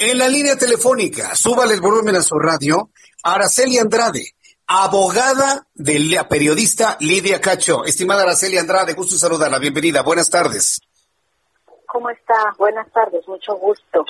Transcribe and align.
En 0.00 0.16
la 0.16 0.28
línea 0.28 0.54
telefónica, 0.54 1.34
súbale 1.34 1.74
el 1.74 1.80
volumen 1.80 2.14
a 2.14 2.22
su 2.22 2.38
radio, 2.38 2.90
Araceli 3.24 3.78
Andrade, 3.78 4.36
abogada 4.68 5.66
de 5.74 5.98
la 5.98 6.28
periodista 6.28 6.96
Lidia 7.00 7.40
Cacho. 7.40 7.84
Estimada 7.84 8.22
Araceli 8.22 8.58
Andrade, 8.58 8.94
gusto 8.94 9.18
saludarla. 9.18 9.58
Bienvenida. 9.58 10.02
Buenas 10.02 10.30
tardes. 10.30 10.80
¿Cómo 11.86 12.10
está? 12.10 12.54
Buenas 12.56 12.86
tardes, 12.92 13.26
mucho 13.26 13.56
gusto. 13.56 14.04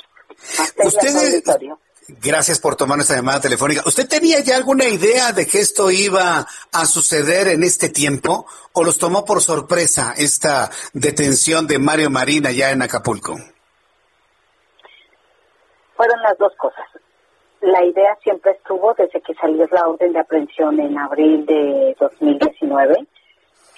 Usted, 0.83 1.43
gracias 2.21 2.59
por 2.59 2.75
tomar 2.75 2.99
esta 2.99 3.15
llamada 3.15 3.41
telefónica. 3.41 3.81
¿Usted 3.83 4.07
tenía 4.07 4.41
ya 4.41 4.57
alguna 4.57 4.87
idea 4.87 5.33
de 5.33 5.47
que 5.47 5.59
esto 5.59 5.89
iba 5.89 6.45
a 6.71 6.85
suceder 6.85 7.47
en 7.47 7.63
este 7.63 7.89
tiempo 7.89 8.45
o 8.73 8.83
los 8.83 8.99
tomó 8.99 9.25
por 9.25 9.41
sorpresa 9.41 10.13
esta 10.15 10.69
detención 10.93 11.65
de 11.65 11.79
Mario 11.79 12.11
Marina 12.11 12.51
ya 12.51 12.69
en 12.69 12.83
Acapulco? 12.83 13.39
Fueron 15.99 16.21
las 16.21 16.37
dos 16.37 16.55
cosas. 16.55 16.87
La 17.59 17.83
idea 17.83 18.15
siempre 18.23 18.51
estuvo 18.51 18.93
desde 18.93 19.19
que 19.19 19.33
salió 19.33 19.67
la 19.69 19.85
orden 19.85 20.13
de 20.13 20.19
aprehensión 20.19 20.79
en 20.79 20.97
abril 20.97 21.45
de 21.45 21.93
2019, 21.99 23.05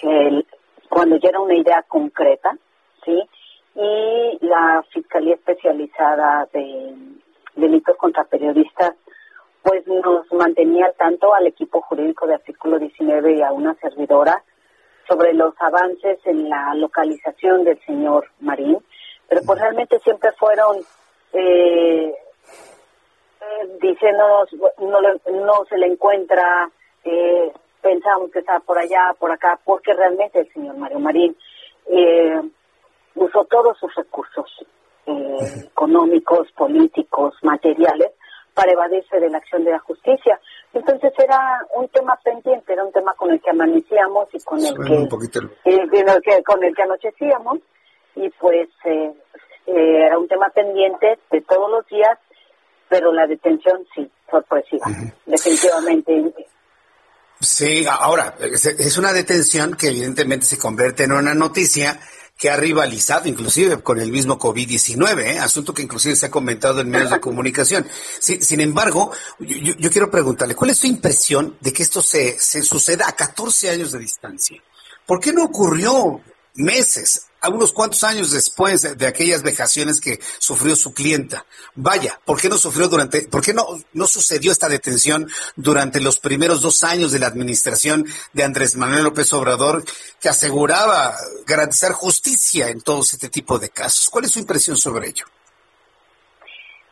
el, 0.02 0.46
cuando 0.88 1.16
ya 1.16 1.30
era 1.30 1.40
una 1.40 1.56
idea 1.56 1.82
concreta, 1.88 2.56
¿sí? 3.04 3.20
Y 3.74 4.38
la 4.46 4.84
Fiscalía 4.92 5.34
Especializada 5.34 6.46
de 6.52 6.94
Delitos 7.56 7.96
contra 7.96 8.22
Periodistas, 8.22 8.94
pues 9.64 9.84
nos 9.88 10.32
mantenía 10.32 10.92
tanto 10.92 11.34
al 11.34 11.48
equipo 11.48 11.80
jurídico 11.80 12.28
de 12.28 12.34
artículo 12.34 12.78
19 12.78 13.32
y 13.32 13.42
a 13.42 13.50
una 13.50 13.74
servidora 13.80 14.44
sobre 15.08 15.34
los 15.34 15.60
avances 15.60 16.20
en 16.24 16.48
la 16.48 16.72
localización 16.76 17.64
del 17.64 17.84
señor 17.84 18.28
Marín, 18.38 18.78
pero 19.28 19.40
pues 19.44 19.58
realmente 19.58 19.98
siempre 19.98 20.30
fueron 20.38 20.76
eh, 21.32 22.14
diciéndonos 23.80 24.52
no, 24.78 25.00
no 25.00 25.64
se 25.68 25.78
le 25.78 25.86
encuentra, 25.86 26.70
eh, 27.04 27.52
pensamos 27.80 28.30
que 28.30 28.40
está 28.40 28.60
por 28.60 28.78
allá, 28.78 29.14
por 29.18 29.30
acá, 29.30 29.58
porque 29.64 29.92
realmente 29.92 30.40
el 30.40 30.52
señor 30.52 30.76
Mario 30.76 30.98
Marín 30.98 31.36
eh, 31.86 32.40
usó 33.14 33.44
todos 33.44 33.78
sus 33.78 33.94
recursos 33.94 34.46
eh, 35.06 35.66
económicos, 35.66 36.50
políticos, 36.52 37.34
materiales 37.42 38.12
para 38.54 38.72
evadirse 38.72 39.18
de 39.18 39.30
la 39.30 39.38
acción 39.38 39.64
de 39.64 39.72
la 39.72 39.78
justicia. 39.80 40.38
Entonces 40.74 41.12
era 41.18 41.66
un 41.74 41.88
tema 41.88 42.18
pendiente, 42.22 42.72
era 42.72 42.84
un 42.84 42.92
tema 42.92 43.14
con 43.14 43.30
el 43.30 43.40
que 43.40 43.50
amanecíamos 43.50 44.28
y 44.32 44.42
con 44.42 44.58
el 44.58 44.74
que, 44.74 45.02
eh, 45.64 45.88
que, 45.90 46.42
con 46.42 46.62
el 46.62 46.74
que 46.74 46.82
anochecíamos 46.82 47.58
y 48.14 48.28
pues 48.30 48.68
eh, 48.84 49.12
eh, 49.66 50.06
era 50.06 50.18
un 50.18 50.28
tema 50.28 50.48
pendiente 50.50 51.18
de 51.30 51.40
todos 51.42 51.70
los 51.70 51.86
días, 51.86 52.18
pero 52.92 53.10
la 53.10 53.26
detención 53.26 53.86
sí, 53.94 54.06
sorpresiva, 54.30 54.84
definitivamente. 55.24 56.46
Sí, 57.40 57.86
ahora, 57.88 58.36
es 58.38 58.98
una 58.98 59.14
detención 59.14 59.74
que 59.76 59.88
evidentemente 59.88 60.44
se 60.44 60.58
convierte 60.58 61.04
en 61.04 61.12
una 61.12 61.34
noticia 61.34 61.98
que 62.36 62.50
ha 62.50 62.56
rivalizado 62.56 63.28
inclusive 63.28 63.82
con 63.82 63.98
el 63.98 64.12
mismo 64.12 64.38
COVID-19, 64.38 65.20
¿eh? 65.24 65.38
asunto 65.38 65.72
que 65.72 65.80
inclusive 65.80 66.16
se 66.16 66.26
ha 66.26 66.30
comentado 66.30 66.82
en 66.82 66.90
medios 66.90 67.10
de 67.10 67.20
comunicación. 67.28 67.86
Sin, 68.20 68.42
sin 68.42 68.60
embargo, 68.60 69.10
yo, 69.38 69.74
yo, 69.78 69.90
quiero 69.90 70.10
preguntarle, 70.10 70.54
¿cuál 70.54 70.72
es 70.72 70.78
su 70.78 70.86
impresión 70.86 71.56
de 71.60 71.72
que 71.72 71.84
esto 71.84 72.02
se, 72.02 72.38
se 72.38 72.60
suceda 72.60 73.08
a 73.08 73.12
14 73.12 73.70
años 73.70 73.92
de 73.92 74.00
distancia? 74.00 74.62
¿Por 75.06 75.18
qué 75.18 75.32
no 75.32 75.44
ocurrió 75.44 76.20
meses, 76.54 77.28
unos 77.48 77.72
cuantos 77.72 78.04
años 78.04 78.30
después 78.30 78.82
de, 78.82 78.94
de, 78.94 79.06
aquellas 79.06 79.42
vejaciones 79.42 80.00
que 80.00 80.18
sufrió 80.38 80.76
su 80.76 80.94
clienta. 80.94 81.44
Vaya, 81.74 82.20
¿por 82.24 82.40
qué 82.40 82.48
no 82.48 82.56
sufrió 82.56 82.88
durante, 82.88 83.26
por 83.28 83.42
qué 83.42 83.52
no, 83.52 83.66
no 83.92 84.06
sucedió 84.06 84.52
esta 84.52 84.68
detención 84.68 85.26
durante 85.56 86.00
los 86.00 86.20
primeros 86.20 86.62
dos 86.62 86.84
años 86.84 87.10
de 87.10 87.18
la 87.18 87.26
administración 87.26 88.04
de 88.32 88.44
Andrés 88.44 88.76
Manuel 88.76 89.04
López 89.04 89.32
Obrador, 89.32 89.82
que 90.20 90.28
aseguraba 90.28 91.16
garantizar 91.46 91.92
justicia 91.92 92.68
en 92.68 92.80
todos 92.80 93.12
este 93.12 93.28
tipo 93.28 93.58
de 93.58 93.70
casos? 93.70 94.08
¿Cuál 94.08 94.26
es 94.26 94.32
su 94.32 94.38
impresión 94.38 94.76
sobre 94.76 95.08
ello? 95.08 95.26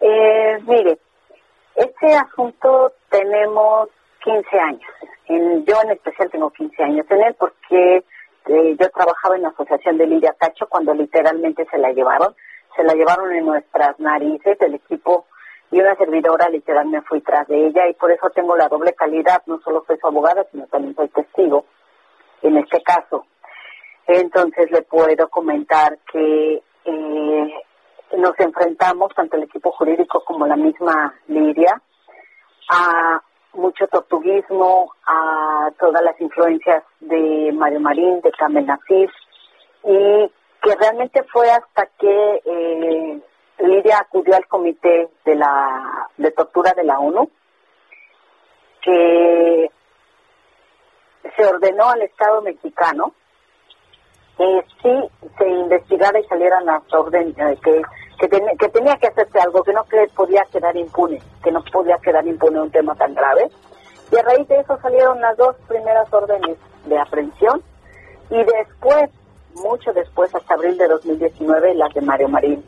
Eh, 0.00 0.58
mire, 0.66 0.98
este 1.76 2.14
asunto 2.14 2.92
tenemos 3.10 3.88
15 4.24 4.58
años. 4.58 4.90
En, 5.26 5.64
yo 5.64 5.80
en 5.82 5.90
especial 5.92 6.30
tengo 6.30 6.50
15 6.50 6.82
años 6.82 7.06
en 7.10 7.22
él 7.22 7.36
porque 7.38 8.04
eh, 8.46 8.76
yo 8.78 8.90
trabajaba 8.90 9.36
en 9.36 9.42
la 9.42 9.48
Asociación 9.48 9.98
de 9.98 10.06
Lidia 10.06 10.34
Cacho 10.38 10.66
cuando 10.68 10.94
literalmente 10.94 11.66
se 11.70 11.78
la 11.78 11.92
llevaron, 11.92 12.34
se 12.76 12.84
la 12.84 12.94
llevaron 12.94 13.32
en 13.32 13.44
nuestras 13.46 13.98
narices, 14.00 14.56
el 14.60 14.74
equipo 14.74 15.26
y 15.70 15.80
una 15.80 15.94
servidora 15.96 16.48
literal 16.48 16.88
me 16.88 17.02
fui 17.02 17.20
tras 17.20 17.46
de 17.46 17.66
ella 17.66 17.88
y 17.88 17.94
por 17.94 18.10
eso 18.10 18.30
tengo 18.30 18.56
la 18.56 18.68
doble 18.68 18.92
calidad, 18.94 19.42
no 19.46 19.60
solo 19.60 19.84
soy 19.86 19.98
su 19.98 20.06
abogada, 20.06 20.44
sino 20.50 20.66
también 20.66 20.94
soy 20.96 21.08
testigo 21.08 21.66
en 22.42 22.56
este 22.56 22.82
caso. 22.82 23.26
Entonces 24.06 24.70
le 24.72 24.82
puedo 24.82 25.28
comentar 25.28 25.98
que 26.12 26.62
eh, 26.84 27.54
nos 28.16 28.40
enfrentamos, 28.40 29.14
tanto 29.14 29.36
el 29.36 29.44
equipo 29.44 29.70
jurídico 29.72 30.24
como 30.24 30.46
la 30.46 30.56
misma 30.56 31.14
Lidia, 31.28 31.80
a 32.70 33.22
mucho 33.54 33.86
tortuguismo, 33.88 34.92
a 35.06 35.70
todas 35.78 36.02
las 36.02 36.20
influencias 36.20 36.84
de 37.00 37.50
Mario 37.52 37.80
Marín, 37.80 38.20
de 38.20 38.30
Carmen 38.32 38.66
Nasif, 38.66 39.10
y 39.84 40.30
que 40.62 40.74
realmente 40.78 41.22
fue 41.24 41.50
hasta 41.50 41.86
que 41.98 42.42
eh, 42.44 43.20
Lidia 43.58 43.98
acudió 43.98 44.36
al 44.36 44.46
comité 44.46 45.08
de 45.24 45.34
la 45.34 46.08
de 46.16 46.30
tortura 46.32 46.72
de 46.72 46.84
la 46.84 46.98
ONU 46.98 47.30
que 48.82 49.70
se 51.36 51.46
ordenó 51.46 51.90
al 51.90 52.02
Estado 52.02 52.42
mexicano 52.42 53.14
que 54.36 54.64
sí 54.82 55.28
se 55.36 55.48
investigara 55.48 56.18
y 56.18 56.24
salieran 56.24 56.64
las 56.64 56.82
órdenes 56.92 57.36
eh, 57.38 57.58
que 57.62 57.82
que, 58.20 58.28
ten, 58.28 58.42
que 58.58 58.68
tenía 58.68 58.96
que 58.98 59.06
hacerse 59.06 59.40
algo, 59.40 59.62
que 59.62 59.72
no 59.72 59.82
que 59.84 60.06
podía 60.14 60.42
quedar 60.52 60.76
impune, 60.76 61.20
que 61.42 61.50
no 61.50 61.64
podía 61.72 61.96
quedar 61.96 62.26
impune 62.26 62.60
un 62.60 62.70
tema 62.70 62.94
tan 62.94 63.14
grave. 63.14 63.50
Y 64.12 64.16
a 64.16 64.22
raíz 64.22 64.46
de 64.46 64.60
eso 64.60 64.78
salieron 64.82 65.20
las 65.20 65.36
dos 65.38 65.56
primeras 65.66 66.12
órdenes 66.12 66.58
de 66.84 66.98
aprehensión 66.98 67.62
y 68.28 68.44
después, 68.44 69.10
mucho 69.54 69.92
después, 69.94 70.34
hasta 70.34 70.54
abril 70.54 70.76
de 70.76 70.88
2019, 70.88 71.74
las 71.74 71.94
de 71.94 72.02
Mario 72.02 72.28
Marín. 72.28 72.62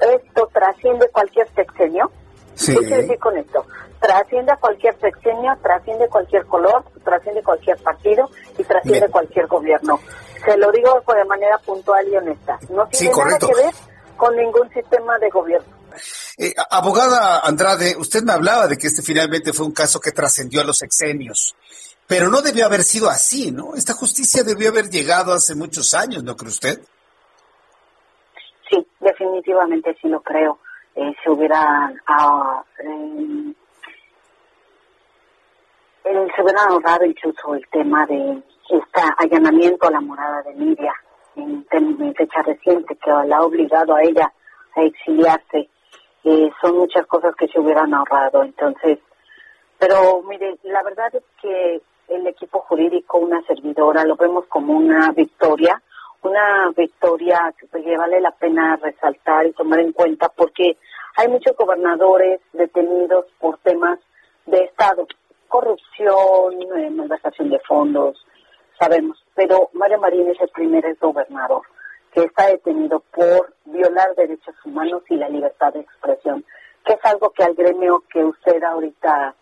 Esto 0.00 0.48
trasciende 0.52 1.08
cualquier 1.10 1.52
sexenio. 1.52 2.10
Sí. 2.54 2.72
¿Qué 2.76 2.86
quiere 2.86 3.02
decir 3.02 3.18
con 3.18 3.36
esto? 3.36 3.64
Trasciende 3.98 4.52
cualquier 4.60 4.94
sexenio, 5.00 5.52
trasciende 5.62 6.08
cualquier 6.08 6.46
color, 6.46 6.84
trasciende 7.02 7.42
cualquier 7.42 7.76
partido 7.82 8.28
y 8.56 8.62
trasciende 8.62 9.00
Bien. 9.00 9.10
cualquier 9.10 9.46
gobierno. 9.48 9.98
Se 10.44 10.56
lo 10.56 10.70
digo 10.70 11.02
de 11.06 11.24
manera 11.24 11.58
puntual 11.58 12.06
y 12.08 12.16
honesta. 12.16 12.58
No 12.70 12.86
tiene 12.86 13.14
sí, 13.14 13.20
nada 13.20 13.38
que 13.38 13.54
ver 13.54 13.91
con 14.22 14.36
ningún 14.36 14.72
sistema 14.72 15.18
de 15.18 15.28
gobierno. 15.30 15.74
Eh, 16.38 16.54
abogada 16.70 17.40
Andrade, 17.40 17.96
usted 17.98 18.22
me 18.22 18.30
hablaba 18.30 18.68
de 18.68 18.78
que 18.78 18.86
este 18.86 19.02
finalmente 19.02 19.52
fue 19.52 19.66
un 19.66 19.72
caso 19.72 19.98
que 19.98 20.12
trascendió 20.12 20.60
a 20.60 20.64
los 20.64 20.78
sexenios, 20.78 21.56
pero 22.06 22.28
no 22.28 22.40
debió 22.40 22.66
haber 22.66 22.84
sido 22.84 23.10
así, 23.10 23.50
¿no? 23.50 23.74
Esta 23.74 23.94
justicia 23.94 24.44
debió 24.44 24.68
haber 24.68 24.88
llegado 24.90 25.32
hace 25.32 25.56
muchos 25.56 25.92
años, 25.94 26.22
¿no 26.22 26.36
cree 26.36 26.50
usted? 26.50 26.80
Sí, 28.70 28.86
definitivamente 29.00 29.92
sí 30.00 30.06
lo 30.06 30.20
creo. 30.20 30.60
Eh, 30.94 31.12
se 31.24 31.28
hubiera 31.28 31.92
ah, 32.06 32.62
eh, 32.78 33.54
se 36.04 36.42
hubiera 36.42 36.62
ahorrado 36.62 37.04
incluso 37.06 37.56
el 37.56 37.66
tema 37.72 38.06
de 38.06 38.40
este 38.70 39.00
allanamiento 39.18 39.88
a 39.88 39.90
la 39.90 40.00
morada 40.00 40.42
de 40.42 40.54
Lidia 40.54 40.94
en, 41.36 41.66
en 41.70 42.14
fecha 42.14 42.42
reciente 42.42 42.96
que 42.96 43.10
la 43.10 43.38
ha 43.38 43.44
obligado 43.44 43.94
a 43.94 44.02
ella 44.02 44.32
a 44.74 44.82
exiliarse. 44.82 45.68
Eh, 46.24 46.50
son 46.60 46.78
muchas 46.78 47.06
cosas 47.06 47.34
que 47.36 47.48
se 47.48 47.58
hubieran 47.58 47.92
ahorrado. 47.94 48.42
Entonces, 48.42 48.98
pero 49.78 50.22
mire, 50.22 50.56
la 50.62 50.82
verdad 50.82 51.14
es 51.14 51.24
que 51.40 51.82
el 52.08 52.26
equipo 52.26 52.60
jurídico, 52.60 53.18
una 53.18 53.42
servidora, 53.42 54.04
lo 54.04 54.16
vemos 54.16 54.46
como 54.46 54.74
una 54.74 55.10
victoria, 55.12 55.82
una 56.22 56.70
victoria 56.76 57.52
que 57.58 57.96
vale 57.96 58.20
la 58.20 58.30
pena 58.30 58.76
resaltar 58.76 59.46
y 59.46 59.52
tomar 59.52 59.80
en 59.80 59.92
cuenta 59.92 60.28
porque 60.28 60.76
hay 61.16 61.28
muchos 61.28 61.56
gobernadores 61.56 62.40
detenidos 62.52 63.26
por 63.38 63.58
temas 63.58 63.98
de 64.46 64.58
Estado, 64.64 65.06
corrupción, 65.48 66.62
eh, 66.76 66.90
malversación 66.90 67.50
de 67.50 67.58
fondos, 67.60 68.24
sabemos, 68.78 69.21
pero 69.34 69.70
Mario 69.72 69.98
Marín 69.98 70.28
es 70.28 70.40
el 70.40 70.48
primer 70.48 70.96
gobernador 71.00 71.62
que 72.12 72.24
está 72.24 72.46
detenido 72.48 73.00
por 73.14 73.54
violar 73.64 74.14
derechos 74.14 74.54
humanos 74.64 75.02
y 75.08 75.16
la 75.16 75.28
libertad 75.28 75.72
de 75.72 75.80
expresión, 75.80 76.44
que 76.84 76.92
es 76.92 77.04
algo 77.04 77.30
que 77.30 77.42
al 77.42 77.54
gremio 77.54 78.04
que 78.12 78.22
usted 78.22 78.62
ahorita, 78.62 79.34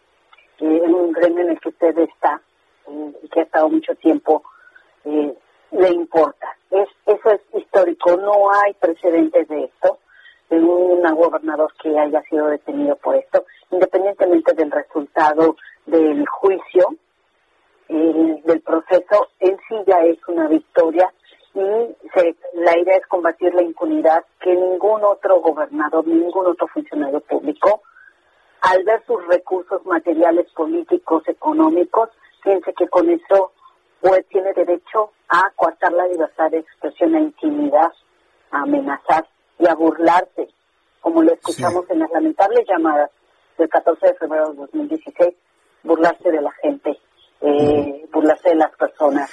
eh, 0.60 0.82
en 0.84 0.94
un 0.94 1.12
gremio 1.12 1.44
en 1.44 1.50
el 1.50 1.60
que 1.60 1.70
usted 1.70 1.98
está, 1.98 2.40
eh, 2.86 3.12
que 3.32 3.40
ha 3.40 3.42
estado 3.42 3.68
mucho 3.68 3.94
tiempo, 3.96 4.44
eh, 5.04 5.34
le 5.72 5.88
importa. 5.88 6.56
Es, 6.70 6.88
eso 7.06 7.30
es 7.30 7.40
histórico, 7.54 8.16
no 8.16 8.52
hay 8.52 8.74
precedentes 8.74 9.48
de 9.48 9.64
esto, 9.64 9.98
de 10.48 10.60
un 10.60 11.02
gobernador 11.14 11.72
que 11.80 11.96
haya 11.98 12.22
sido 12.22 12.46
detenido 12.46 12.96
por 12.96 13.16
esto, 13.16 13.44
independientemente 13.70 14.52
del 14.52 14.70
resultado 14.70 15.56
del 15.86 16.26
juicio, 16.26 16.94
del 17.90 18.60
proceso, 18.60 19.28
en 19.40 19.56
sí 19.68 19.74
ya 19.86 19.98
es 20.04 20.18
una 20.28 20.48
victoria 20.48 21.12
y 21.54 21.60
la 22.54 22.78
idea 22.78 22.96
es 22.96 23.06
combatir 23.08 23.52
la 23.54 23.62
impunidad 23.62 24.24
que 24.40 24.54
ningún 24.54 25.02
otro 25.04 25.40
gobernador, 25.40 26.06
ningún 26.06 26.46
otro 26.46 26.68
funcionario 26.68 27.20
público, 27.20 27.82
al 28.60 28.84
ver 28.84 29.02
sus 29.06 29.26
recursos 29.26 29.84
materiales, 29.86 30.46
políticos, 30.52 31.24
económicos, 31.26 32.10
piense 32.42 32.72
que 32.74 32.88
con 32.88 33.10
eso 33.10 33.52
pues 34.00 34.26
tiene 34.28 34.52
derecho 34.52 35.10
a 35.28 35.50
coartar 35.56 35.92
la 35.92 36.06
libertad 36.06 36.50
de 36.50 36.58
expresión, 36.58 37.14
a 37.14 37.20
intimidar, 37.20 37.92
a 38.50 38.62
amenazar 38.62 39.26
y 39.58 39.66
a 39.66 39.74
burlarse, 39.74 40.48
como 41.00 41.22
lo 41.22 41.32
escuchamos 41.32 41.88
en 41.90 41.98
las 41.98 42.10
lamentables 42.10 42.66
llamadas 42.68 43.10
del 43.58 43.68
14 43.68 44.06
de 44.06 44.14
febrero 44.14 44.50
de 44.50 44.56
2016, 44.56 45.34
burlarse 45.82 46.30
de 46.30 46.40
la 46.40 46.52
gente, 46.62 46.98
eh, 47.40 48.06
burlarse 48.12 48.50
de 48.50 48.54
las 48.56 48.70
personas 48.76 49.30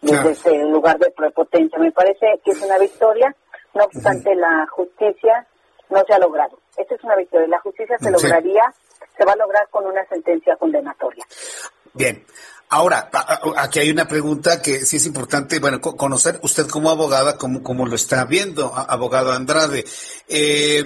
desde 0.00 0.30
ese 0.30 0.64
lugar 0.64 0.98
de 0.98 1.10
prepotencia. 1.10 1.78
Me 1.78 1.92
parece 1.92 2.40
que 2.44 2.52
es 2.52 2.62
una 2.62 2.78
victoria, 2.78 3.34
no 3.74 3.84
obstante 3.84 4.34
la 4.34 4.66
justicia 4.70 5.46
no 5.90 6.02
se 6.06 6.14
ha 6.14 6.18
logrado. 6.18 6.58
Esta 6.76 6.94
es 6.94 7.04
una 7.04 7.16
victoria. 7.16 7.48
La 7.48 7.60
justicia 7.60 7.96
se 7.98 8.10
lograría, 8.10 8.62
se 9.16 9.24
va 9.24 9.32
a 9.32 9.36
lograr 9.36 9.68
con 9.70 9.86
una 9.86 10.04
sentencia 10.06 10.56
condenatoria. 10.56 11.24
Bien. 11.92 12.24
Ahora, 12.72 13.10
aquí 13.56 13.80
hay 13.80 13.90
una 13.90 14.06
pregunta 14.06 14.62
que 14.62 14.86
sí 14.86 14.98
es 14.98 15.06
importante, 15.06 15.58
bueno, 15.58 15.80
conocer 15.80 16.38
usted 16.44 16.68
como 16.68 16.88
abogada, 16.88 17.36
cómo, 17.36 17.64
cómo 17.64 17.84
lo 17.84 17.96
está 17.96 18.24
viendo, 18.26 18.72
abogado 18.72 19.32
Andrade. 19.32 19.84
Eh, 20.28 20.84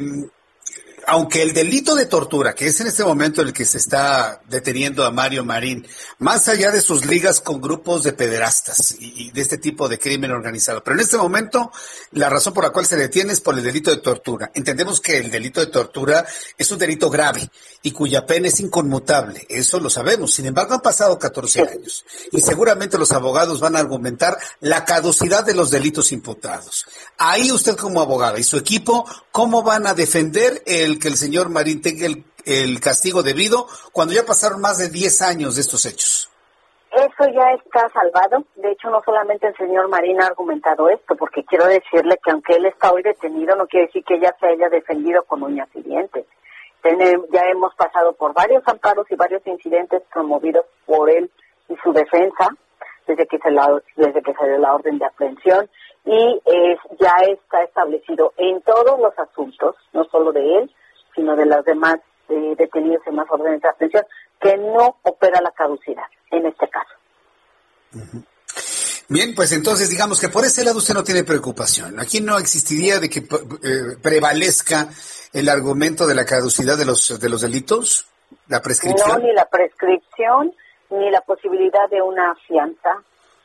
aunque 1.07 1.43
el 1.43 1.53
delito 1.53 1.95
de 1.95 2.07
tortura, 2.07 2.55
que 2.55 2.67
es 2.67 2.81
en 2.81 2.87
este 2.87 3.05
momento 3.05 3.43
el 3.43 3.53
que 3.53 3.65
se 3.65 3.79
está 3.79 4.41
deteniendo 4.49 5.05
a 5.05 5.11
Mario 5.11 5.45
Marín, 5.45 5.87
más 6.19 6.49
allá 6.49 6.71
de 6.71 6.81
sus 6.81 7.07
ligas 7.07 7.41
con 7.41 7.61
grupos 7.61 8.03
de 8.03 8.13
pederastas 8.13 8.97
y, 8.99 9.31
de 9.31 9.41
este 9.41 9.59
tipo 9.59 9.89
de 9.89 9.99
crimen 9.99 10.31
organizado, 10.31 10.83
pero 10.83 10.97
en 10.97 11.03
este 11.03 11.17
momento 11.17 11.71
la 12.13 12.29
razón 12.29 12.55
por 12.55 12.65
la 12.65 12.71
cual 12.71 12.87
se 12.87 12.97
detiene 12.97 13.33
es 13.33 13.41
por 13.41 13.57
el 13.57 13.65
delito 13.65 13.91
de 13.91 13.99
tortura. 13.99 14.51
Entendemos 14.55 15.01
que 15.01 15.19
el 15.19 15.31
delito 15.31 15.61
de 15.61 15.67
tortura 15.67 16.25
es 16.57 16.71
un 16.71 16.79
delito 16.79 17.11
grave 17.11 17.49
y 17.83 17.91
cuya 17.93 18.27
pena 18.27 18.49
es 18.49 18.61
inconmutable, 18.61 19.47
eso 19.49 19.81
lo 19.81 19.91
sabemos. 19.91 20.35
Sin 20.35 20.47
embargo, 20.47 20.75
han 20.75 20.81
pasado 20.81 21.19
14 21.19 21.63
años 21.63 22.05
y 22.33 22.41
seguramente 22.41 22.99
los 22.99 23.13
abogados 23.13 23.61
van 23.61 23.77
a 23.77 23.81
argumentar 23.81 24.37
la 24.61 24.85
caducidad 24.85 25.45
de 25.45 25.55
los 25.55 25.71
delitos 25.71 26.13
imputados. 26.13 26.87
Ahí 27.19 27.51
usted 27.53 27.77
como 27.77 28.01
abogada 28.01 28.39
y 28.39 28.45
su 28.45 28.57
equipo, 28.57 29.07
¿cómo 29.35 29.65
van 29.65 29.85
a 29.89 29.95
defender 29.95 30.63
el 30.65 31.01
que 31.01 31.09
el 31.09 31.17
señor 31.17 31.51
Marín 31.51 31.83
tenga 31.83 32.07
el, 32.07 32.81
castigo 32.81 33.25
debido 33.25 33.67
cuando 33.91 34.15
ya 34.15 34.23
pasaron 34.23 34.61
más 34.61 34.79
de 34.79 34.89
10 34.89 35.23
años 35.23 35.57
de 35.57 35.63
estos 35.63 35.87
hechos? 35.87 36.31
Eso 36.93 37.25
ya 37.35 37.51
está 37.59 37.91
salvado. 37.91 38.45
De 38.55 38.71
hecho, 38.71 38.91
no 38.91 39.03
solamente 39.05 39.49
el 39.49 39.57
señor 39.57 39.89
Marín 39.89 40.23
ha 40.23 40.27
argumentado 40.27 40.89
esto, 40.89 41.17
porque 41.17 41.43
quiero 41.43 41.67
decirle 41.67 42.17
que 42.23 42.31
aunque 42.31 42.55
él 42.55 42.67
está 42.67 42.93
hoy 42.93 43.03
detenido, 43.03 43.57
no 43.57 43.67
quiere 43.67 43.87
decir 43.87 44.05
que 44.05 44.21
ya 44.21 44.33
se 44.39 44.47
haya 44.47 44.69
defendido 44.69 45.25
con 45.25 45.43
uñas 45.43 45.69
y 45.75 45.83
dientes. 45.83 46.27
Ya 47.33 47.43
hemos 47.51 47.75
pasado 47.75 48.13
por 48.13 48.35
varios 48.35 48.63
amparos 48.69 49.11
y 49.11 49.17
varios 49.17 49.45
incidentes 49.47 50.03
promovidos 50.13 50.67
por 50.87 51.11
él 51.11 51.29
y 51.69 51.75
su 51.83 51.93
defensa 51.93 52.51
desde 53.09 53.27
que 53.27 53.39
se 53.39 53.51
la, 53.51 53.83
desde 53.97 54.23
que 54.23 54.33
salió 54.35 54.59
la 54.59 54.75
orden 54.75 54.99
de 54.99 55.07
aprehensión 55.07 55.69
y 56.05 56.41
ya 57.01 57.15
está 57.29 57.63
establecido 57.63 58.33
en 58.37 58.61
todos 58.63 58.99
los 59.01 59.19
asuntos, 59.19 59.77
no 59.93 60.05
solo 60.05 60.33
de 60.33 60.59
él, 60.59 60.75
sino 61.15 61.35
de 61.37 61.47
los 61.47 61.65
demás 61.65 61.97
eh, 62.29 62.55
detenidos 62.57 63.07
en 63.07 63.15
más 63.15 63.27
órdenes 63.31 63.63
de 63.63 63.69
atención, 63.69 64.05
que 64.41 64.57
no 64.57 64.97
opera 65.03 65.41
la 65.41 65.51
caducidad 65.53 66.05
en 66.31 66.47
este 66.47 66.69
caso. 66.69 66.95
Bien, 69.09 69.35
pues 69.35 69.53
entonces 69.53 69.89
digamos 69.89 70.21
que 70.21 70.29
por 70.29 70.45
ese 70.45 70.65
lado 70.65 70.79
usted 70.79 70.95
no 70.95 71.05
tiene 71.05 71.25
preocupación. 71.25 72.01
Aquí 72.01 72.21
no 72.21 72.39
existiría 72.39 72.99
de 72.99 73.09
que 73.09 73.21
eh, 73.21 73.97
prevalezca 74.03 74.89
el 75.33 75.49
argumento 75.49 76.07
de 76.07 76.15
la 76.15 76.25
caducidad 76.25 76.77
de 76.77 76.87
los 76.87 77.21
de 77.21 77.29
los 77.29 77.43
delitos, 77.43 78.07
la 78.49 78.61
prescripción. 78.61 79.21
No, 79.21 79.27
ni 79.27 79.33
la 79.33 79.47
prescripción, 79.47 80.55
ni 80.91 81.11
la 81.11 81.21
posibilidad 81.21 81.89
de 81.91 82.01
una 82.01 82.35
fianza, 82.47 83.03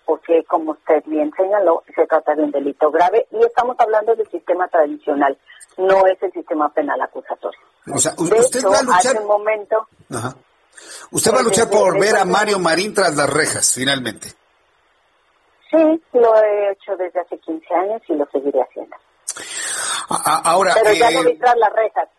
porque 0.10 0.44
como 0.46 0.72
usted 0.72 1.04
bien 1.06 1.32
señaló, 1.38 1.84
se 1.96 2.08
trata 2.08 2.34
de 2.34 2.42
un 2.42 2.50
delito 2.50 2.90
grave 2.90 3.28
y 3.30 3.46
estamos 3.46 3.76
hablando 3.78 4.16
del 4.16 4.28
sistema 4.32 4.68
tradicional 4.68 5.38
no 5.78 6.08
es 6.08 6.18
el 6.24 6.32
sistema 6.32 6.68
penal 6.74 7.00
acusatorio. 7.00 7.60
O 7.94 8.00
sea, 8.00 8.14
usted 8.18 8.66
va 8.66 8.80
a 8.80 8.82
luchar. 8.82 9.24
momento. 9.24 9.88
Usted 11.12 11.32
va 11.32 11.42
a 11.42 11.44
luchar 11.44 11.70
por 11.70 12.00
ver 12.00 12.16
a 12.16 12.26
Mario 12.26 12.58
Marín 12.58 12.92
tras 12.92 13.16
las 13.16 13.30
rejas, 13.30 13.72
finalmente. 13.72 14.30
Sí, 15.70 16.04
lo 16.14 16.36
he 16.44 16.72
hecho 16.72 16.98
desde 16.98 17.20
hace 17.20 17.38
15 17.38 17.72
años 17.76 18.02
y 18.08 18.16
lo 18.16 18.26
seguiré 18.32 18.64
haciendo. 18.64 18.96
ahora. 20.10 20.74
Pero 20.74 20.94
ya 20.96 21.12
lo 21.12 21.24
vi 21.24 21.38
tras 21.38 21.56
las 21.56 21.74
rejas. 21.74 22.10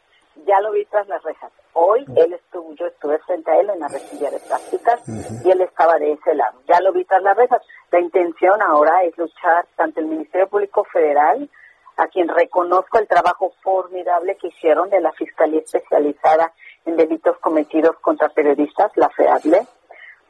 Ya 0.47 0.61
lo 0.61 0.71
vi 0.71 0.85
tras 0.87 1.09
las 1.09 1.21
rejas. 1.25 1.51
Hoy 1.73 2.05
él 2.17 2.33
estuvo, 2.33 2.75
yo 2.75 2.87
estuve 2.87 3.19
frente 3.21 3.51
a 3.51 3.61
él 3.61 3.71
en 3.71 3.81
la 3.81 3.89
residencia 3.89 4.31
de 4.31 4.41
prácticas 4.41 5.01
y 5.45 5.51
él 5.51 5.61
estaba 5.61 5.97
de 5.99 6.13
ese 6.13 6.35
lado. 6.35 6.61
Ya 6.69 6.81
lo 6.81 6.93
vi 6.93 7.05
tras 7.05 7.23
las 7.23 7.37
rejas. 7.37 7.63
La 7.91 7.99
intención 7.99 8.63
ahora 8.63 9.03
es 9.03 9.19
luchar 9.19 9.67
tanto 9.77 9.99
el 9.99 10.07
Ministerio 10.07 10.49
Público 10.49 10.85
Federal 10.85 11.49
a 11.97 12.07
quien 12.07 12.29
reconozco 12.29 12.99
el 12.99 13.09
trabajo 13.09 13.53
formidable 13.63 14.37
que 14.37 14.49
hicieron 14.49 14.89
de 14.91 15.01
la 15.01 15.13
Fiscalía 15.13 15.61
Especializada 15.61 16.53
en 16.87 16.97
Delitos 16.97 17.37
Cometidos 17.39 17.97
contra 18.01 18.29
Periodistas, 18.29 18.93
la 18.95 19.09
FEADLE. 19.11 19.67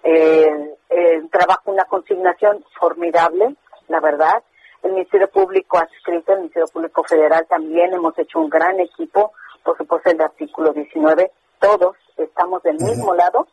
Eh, 0.03 0.75
eh, 0.89 1.23
trabajo 1.31 1.71
una 1.71 1.85
consignación 1.85 2.65
formidable, 2.79 3.55
la 3.89 4.01
verdad. 4.01 4.43
El 4.83 4.93
Ministerio 4.93 5.29
Público 5.29 5.77
adscrito, 5.77 6.33
el 6.33 6.39
Ministerio 6.39 6.69
Público 6.73 7.05
Federal 7.05 7.47
también 7.47 7.93
hemos 7.93 8.19
hecho 8.19 8.41
un 8.41 8.49
gran 8.49 8.81
equipo, 8.81 9.33
por 9.63 9.77
supuesto 9.77 10.09
el 10.11 10.21
artículo 10.23 10.73
19. 10.73 11.31
Todos 11.59 11.95
estamos 12.17 12.63
del 12.63 12.77
mismo 12.77 13.15
lado 13.15 13.47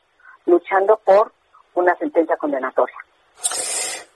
luchando 0.46 0.98
por 1.04 1.34
una 1.76 1.94
sentencia 1.98 2.38
condenatoria. 2.38 2.96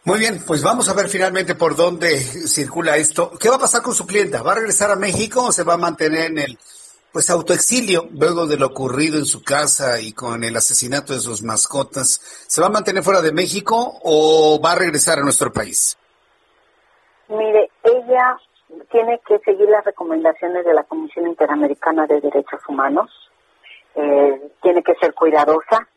Muy 0.03 0.17
bien, 0.17 0.39
pues 0.48 0.63
vamos 0.63 0.89
a 0.89 0.96
ver 0.96 1.10
finalmente 1.10 1.53
por 1.53 1.75
dónde 1.75 2.17
circula 2.17 2.98
esto. 2.98 3.31
¿Qué 3.39 3.50
va 3.50 3.58
a 3.58 3.60
pasar 3.60 3.84
con 3.84 3.93
su 3.93 4.08
clienta? 4.08 4.41
¿Va 4.41 4.53
a 4.53 4.55
regresar 4.55 4.89
a 4.89 4.96
México 4.96 5.46
o 5.46 5.51
se 5.51 5.63
va 5.63 5.75
a 5.75 5.77
mantener 5.77 6.31
en 6.31 6.39
el 6.39 6.58
pues 7.13 7.29
autoexilio 7.29 8.08
luego 8.13 8.48
de 8.48 8.58
lo 8.58 8.67
ocurrido 8.67 9.20
en 9.20 9.25
su 9.25 9.43
casa 9.43 10.00
y 10.00 10.13
con 10.13 10.43
el 10.43 10.58
asesinato 10.58 11.13
de 11.13 11.20
sus 11.20 11.43
mascotas? 11.43 12.20
¿Se 12.48 12.62
va 12.62 12.67
a 12.67 12.72
mantener 12.72 13.03
fuera 13.03 13.22
de 13.22 13.31
México 13.31 14.00
o 14.01 14.60
va 14.60 14.72
a 14.72 14.75
regresar 14.75 15.20
a 15.20 15.24
nuestro 15.24 15.51
país? 15.53 15.96
Mire, 17.27 17.70
ella 17.84 18.39
tiene 18.91 19.22
que 19.27 19.38
seguir 19.46 19.70
las 19.70 19.86
recomendaciones 19.86 20.65
de 20.65 20.74
la 20.74 20.84
Comisión 20.84 21.27
Interamericana 21.27 22.08
de 22.08 22.22
Derechos 22.22 22.62
Humanos. 22.67 23.12
Eh, 23.93 24.51
tiene 24.63 24.81
que 24.81 24.96
ser 24.96 25.13
cuidadosa, 25.13 25.88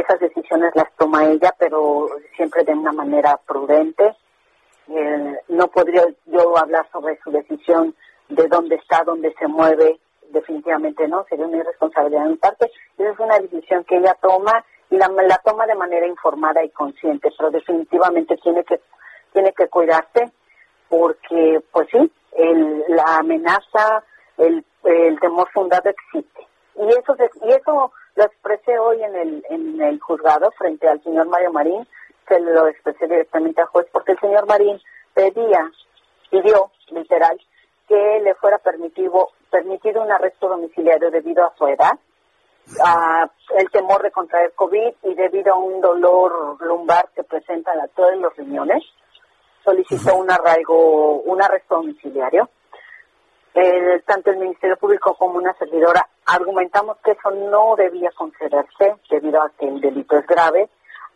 esas 0.00 0.20
decisiones 0.20 0.74
las 0.74 0.92
toma 0.96 1.26
ella, 1.26 1.54
pero 1.58 2.08
siempre 2.36 2.64
de 2.64 2.72
una 2.72 2.92
manera 2.92 3.38
prudente. 3.46 4.14
Eh, 4.88 5.38
no 5.48 5.68
podría 5.68 6.04
yo 6.26 6.56
hablar 6.58 6.86
sobre 6.92 7.18
su 7.22 7.30
decisión 7.30 7.94
de 8.28 8.48
dónde 8.48 8.76
está, 8.76 9.02
dónde 9.04 9.34
se 9.38 9.46
mueve, 9.46 9.98
definitivamente 10.30 11.08
no, 11.08 11.24
sería 11.24 11.46
una 11.46 11.58
irresponsabilidad 11.58 12.26
mi 12.26 12.36
parte. 12.36 12.70
Esa 12.98 13.10
es 13.10 13.18
una 13.18 13.38
decisión 13.38 13.84
que 13.84 13.96
ella 13.96 14.16
toma 14.20 14.64
y 14.90 14.96
la, 14.96 15.08
la 15.08 15.38
toma 15.38 15.66
de 15.66 15.74
manera 15.74 16.06
informada 16.06 16.62
y 16.62 16.70
consciente, 16.70 17.30
pero 17.36 17.50
definitivamente 17.50 18.36
tiene 18.36 18.64
que 18.64 18.80
tiene 19.32 19.52
que 19.52 19.68
cuidarse 19.68 20.30
porque, 20.88 21.60
pues 21.72 21.88
sí, 21.90 22.12
el, 22.36 22.84
la 22.88 23.16
amenaza, 23.18 24.04
el, 24.38 24.64
el 24.84 25.18
temor 25.18 25.48
fundado 25.52 25.90
existe. 25.90 26.46
Y 26.76 26.88
eso, 26.88 27.16
y 27.42 27.50
eso 27.50 27.92
lo 28.16 28.24
expresé 28.24 28.78
hoy 28.78 29.02
en 29.02 29.14
el, 29.16 29.46
en 29.50 29.80
el 29.80 30.00
juzgado 30.00 30.50
frente 30.52 30.88
al 30.88 31.02
señor 31.02 31.26
Mario 31.28 31.52
Marín, 31.52 31.86
se 32.28 32.40
lo 32.40 32.68
expresé 32.68 33.06
directamente 33.06 33.60
al 33.60 33.66
juez, 33.68 33.86
porque 33.92 34.12
el 34.12 34.20
señor 34.20 34.46
Marín 34.46 34.80
pedía 35.12 35.70
pidió, 36.34 36.70
literal, 36.90 37.40
que 37.86 38.20
le 38.22 38.34
fuera 38.34 38.58
permitido, 38.58 39.28
permitido 39.50 40.02
un 40.02 40.10
arresto 40.10 40.48
domiciliario 40.48 41.10
debido 41.10 41.44
a 41.44 41.54
su 41.56 41.66
edad, 41.66 41.92
a 42.82 43.30
el 43.56 43.70
temor 43.70 44.02
de 44.02 44.10
contraer 44.10 44.52
COVID 44.54 44.94
y 45.02 45.14
debido 45.14 45.54
a 45.54 45.58
un 45.58 45.80
dolor 45.80 46.56
lumbar 46.60 47.08
que 47.14 47.22
presenta 47.22 47.72
a 47.72 47.88
todos 47.88 48.16
los 48.16 48.34
riñones, 48.36 48.82
solicitó 49.62 50.16
un 50.16 50.30
arraigo, 50.30 51.20
un 51.20 51.42
arresto 51.42 51.76
domiciliario. 51.76 52.48
Tanto 54.04 54.30
el 54.30 54.38
Ministerio 54.38 54.76
Público 54.76 55.14
como 55.14 55.38
una 55.38 55.54
servidora 55.54 56.08
argumentamos 56.26 56.96
que 57.04 57.12
eso 57.12 57.30
no 57.30 57.76
debía 57.76 58.10
concederse 58.16 58.96
debido 59.10 59.42
a 59.42 59.50
que 59.58 59.68
el 59.68 59.80
delito 59.80 60.16
es 60.16 60.26
grave, 60.26 60.68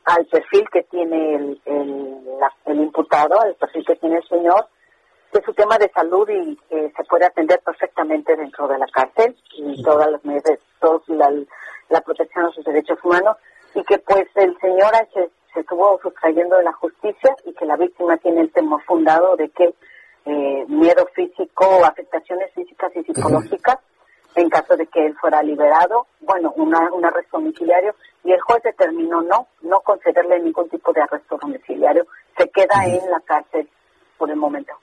al 0.04 0.26
perfil 0.26 0.68
que 0.70 0.82
tiene 0.84 1.34
el, 1.34 1.60
el, 1.64 2.80
imputado, 2.80 3.40
al 3.40 3.54
perfil 3.54 3.84
que 3.86 3.96
tiene 3.96 4.16
el 4.18 4.28
señor, 4.28 4.68
de 5.32 5.42
su 5.42 5.52
tema 5.52 5.76
de 5.76 5.90
salud 5.90 6.28
y 6.30 6.56
que 6.68 6.92
se 6.96 7.04
puede 7.04 7.26
atender 7.26 7.60
perfectamente 7.60 8.34
dentro 8.34 8.66
de 8.68 8.78
la 8.78 8.86
cárcel 8.86 9.36
y 9.52 9.82
todas 9.82 10.10
las 10.10 10.24
medidas, 10.24 10.58
toda 10.80 11.02
la, 11.08 12.00
protección 12.00 12.46
de 12.46 12.52
sus 12.52 12.64
derechos 12.64 12.98
humanos 13.02 13.36
y 13.74 13.82
que 13.84 13.98
pues 13.98 14.26
el 14.36 14.56
señor 14.58 14.94
se, 15.12 15.30
se 15.52 15.60
estuvo 15.60 15.98
sustrayendo 16.00 16.56
de 16.56 16.64
la 16.64 16.72
justicia 16.72 17.36
y 17.44 17.52
que 17.52 17.66
la 17.66 17.76
víctima 17.76 18.16
tiene 18.16 18.40
el 18.40 18.52
temor 18.52 18.82
fundado 18.84 19.36
de 19.36 19.50
que 19.50 19.74
eh, 20.28 20.64
miedo 20.68 21.08
físico, 21.14 21.84
afectaciones 21.84 22.52
físicas 22.54 22.92
y 22.94 23.02
psicológicas 23.02 23.78
en 24.34 24.48
caso 24.50 24.76
de 24.76 24.86
que 24.86 25.06
él 25.06 25.16
fuera 25.20 25.42
liberado, 25.42 26.06
bueno, 26.20 26.52
una, 26.56 26.92
un 26.92 27.04
arresto 27.04 27.38
domiciliario, 27.38 27.94
y 28.22 28.32
el 28.32 28.40
juez 28.40 28.62
determinó 28.62 29.22
no, 29.22 29.48
no 29.62 29.80
concederle 29.80 30.38
ningún 30.40 30.68
tipo 30.68 30.92
de 30.92 31.00
arresto 31.00 31.38
domiciliario, 31.40 32.06
se 32.36 32.48
queda 32.50 32.84
en 32.86 33.10
la 33.10 33.20
cárcel 33.20 33.68
por 34.16 34.30
el 34.30 34.36
momento. 34.36 34.74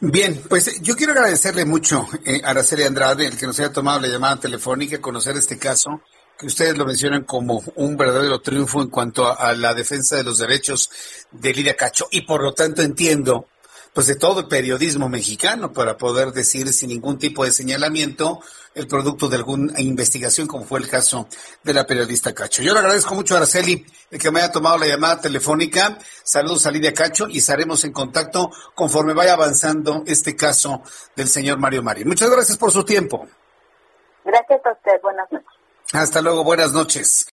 Bien, 0.00 0.40
pues 0.48 0.80
yo 0.82 0.94
quiero 0.94 1.12
agradecerle 1.12 1.64
mucho 1.64 2.06
eh, 2.24 2.42
a 2.44 2.50
Araceli 2.50 2.84
Andrade, 2.84 3.26
el 3.26 3.38
que 3.38 3.46
nos 3.46 3.58
haya 3.58 3.72
tomado 3.72 4.00
la 4.00 4.08
llamada 4.08 4.36
telefónica, 4.36 5.00
conocer 5.00 5.36
este 5.36 5.58
caso, 5.58 6.02
que 6.38 6.46
ustedes 6.46 6.76
lo 6.76 6.84
mencionan 6.84 7.24
como 7.24 7.62
un 7.76 7.96
verdadero 7.96 8.40
triunfo 8.40 8.82
en 8.82 8.90
cuanto 8.90 9.26
a, 9.26 9.34
a 9.34 9.54
la 9.54 9.72
defensa 9.72 10.16
de 10.16 10.24
los 10.24 10.38
derechos 10.38 10.90
de 11.30 11.52
Lidia 11.52 11.74
Cacho, 11.74 12.06
y 12.10 12.22
por 12.22 12.42
lo 12.42 12.52
tanto 12.52 12.82
entiendo 12.82 13.46
pues 13.94 14.08
de 14.08 14.16
todo 14.16 14.40
el 14.40 14.48
periodismo 14.48 15.08
mexicano 15.08 15.72
para 15.72 15.96
poder 15.96 16.32
decir 16.32 16.72
sin 16.72 16.88
ningún 16.88 17.16
tipo 17.16 17.44
de 17.44 17.52
señalamiento 17.52 18.40
el 18.74 18.88
producto 18.88 19.28
de 19.28 19.36
alguna 19.36 19.80
investigación, 19.80 20.48
como 20.48 20.64
fue 20.64 20.80
el 20.80 20.88
caso 20.88 21.28
de 21.62 21.72
la 21.72 21.86
periodista 21.86 22.34
Cacho. 22.34 22.60
Yo 22.60 22.72
le 22.72 22.80
agradezco 22.80 23.14
mucho 23.14 23.34
a 23.34 23.38
Araceli 23.38 23.86
el 24.10 24.18
que 24.18 24.30
me 24.32 24.40
haya 24.40 24.50
tomado 24.50 24.78
la 24.78 24.88
llamada 24.88 25.20
telefónica. 25.20 25.96
Saludos 26.24 26.66
a 26.66 26.72
Lidia 26.72 26.92
Cacho 26.92 27.28
y 27.28 27.38
estaremos 27.38 27.84
en 27.84 27.92
contacto 27.92 28.50
conforme 28.74 29.14
vaya 29.14 29.34
avanzando 29.34 30.02
este 30.06 30.34
caso 30.34 30.82
del 31.14 31.28
señor 31.28 31.58
Mario 31.58 31.84
Mari. 31.84 32.04
Muchas 32.04 32.28
gracias 32.30 32.58
por 32.58 32.72
su 32.72 32.84
tiempo. 32.84 33.28
Gracias 34.24 34.60
a 34.64 34.72
usted. 34.72 35.00
Buenas 35.02 35.30
noches. 35.30 35.48
Hasta 35.92 36.20
luego. 36.20 36.42
Buenas 36.42 36.72
noches. 36.72 37.33